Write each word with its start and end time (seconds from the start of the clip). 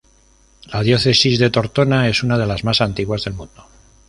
La 0.73 0.81
diócesis 0.81 1.37
de 1.37 1.51
Tortona 1.51 2.09
es 2.09 2.23
una 2.23 2.39
de 2.39 2.47
la 2.47 2.57
más 2.63 2.81
antiguas 2.81 3.23
del 3.25 3.35
mundo. 3.35 3.67